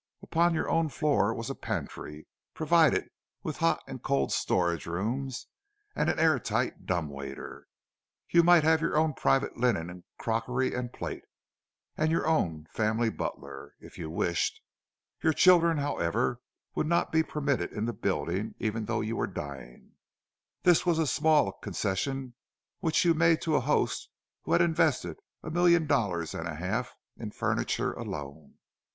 [0.23, 3.07] Upon your own floor was a pantry, provided
[3.43, 5.45] with hot and cold storage rooms
[5.95, 7.67] and an air tight dumb waiter;
[8.27, 11.21] you might have your own private linen and crockery and plate,
[11.95, 14.59] and your own family butler, if you wished.
[15.21, 16.41] Your children, however,
[16.73, 21.51] would not be permitted in the building, even though you were dying—this was a small
[21.51, 22.33] concession
[22.79, 24.09] which you made to a host
[24.45, 28.55] who had invested a million dollars and a half in furniture alone.